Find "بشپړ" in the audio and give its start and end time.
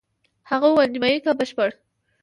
1.39-1.69